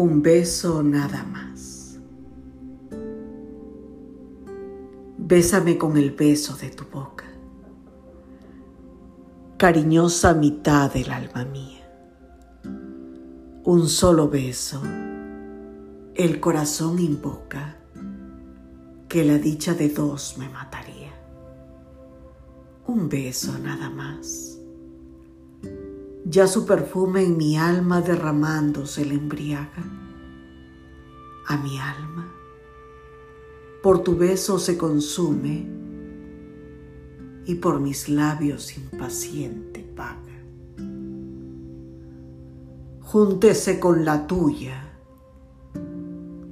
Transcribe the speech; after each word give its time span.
Un 0.00 0.22
beso 0.22 0.80
nada 0.84 1.24
más. 1.24 1.98
Bésame 5.16 5.76
con 5.76 5.96
el 5.96 6.12
beso 6.12 6.56
de 6.56 6.70
tu 6.70 6.84
boca, 6.84 7.24
cariñosa 9.56 10.34
mitad 10.34 10.92
del 10.92 11.10
alma 11.10 11.44
mía. 11.46 11.84
Un 13.64 13.88
solo 13.88 14.28
beso, 14.28 14.80
el 16.14 16.38
corazón 16.38 17.00
invoca 17.00 17.78
que 19.08 19.24
la 19.24 19.36
dicha 19.36 19.74
de 19.74 19.88
dos 19.88 20.36
me 20.38 20.48
mataría. 20.48 21.12
Un 22.86 23.08
beso 23.08 23.58
nada 23.58 23.90
más. 23.90 24.57
Ya 26.30 26.46
su 26.46 26.66
perfume 26.66 27.24
en 27.24 27.38
mi 27.38 27.56
alma 27.56 28.02
derramándose 28.02 29.02
le 29.06 29.14
embriaga. 29.14 29.82
A 31.46 31.56
mi 31.56 31.78
alma, 31.78 32.30
por 33.82 34.02
tu 34.02 34.14
beso 34.14 34.58
se 34.58 34.76
consume 34.76 35.66
y 37.46 37.54
por 37.54 37.80
mis 37.80 38.10
labios 38.10 38.76
impaciente 38.76 39.80
paga. 39.96 40.18
Júntese 43.00 43.80
con 43.80 44.04
la 44.04 44.26
tuya, 44.26 44.84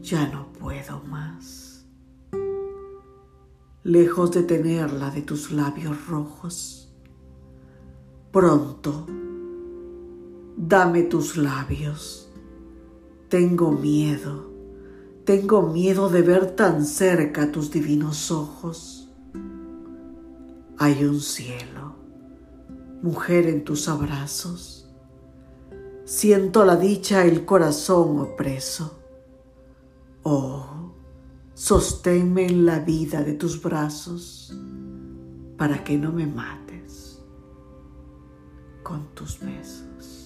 ya 0.01 0.27
no 0.29 0.55
puedo 0.55 1.03
más. 1.03 1.87
Lejos 3.83 4.31
de 4.31 4.43
tenerla 4.43 5.11
de 5.11 5.21
tus 5.21 5.53
labios 5.53 6.07
rojos, 6.07 6.97
pronto 8.33 9.07
dame 10.57 11.03
tus 11.03 11.37
labios. 11.37 12.29
Tengo 13.29 13.73
miedo, 13.73 14.51
tengo 15.25 15.63
miedo 15.63 16.09
de 16.09 16.23
ver 16.23 16.57
tan 16.57 16.85
cerca 16.85 17.53
tus 17.53 17.71
divinos 17.71 18.31
ojos. 18.31 19.11
Hay 20.79 21.05
un 21.05 21.21
cielo, 21.21 21.97
mujer 23.03 23.49
en 23.49 23.65
tus 23.65 23.89
abrazos. 23.89 24.89
Siento 26.05 26.65
la 26.65 26.77
dicha, 26.77 27.25
el 27.25 27.45
corazón 27.45 28.21
opreso. 28.21 28.99
Oh, 30.23 30.93
sosténme 31.55 32.47
en 32.47 32.65
la 32.65 32.81
vida 32.81 33.23
de 33.23 33.35
tus 33.35 33.61
brazos 33.61 34.57
para 35.57 35.83
que 35.83 35.99
no 35.99 36.13
me 36.13 36.27
mates 36.27 37.21
con 38.83 39.15
tus 39.15 39.41
besos. 39.41 40.26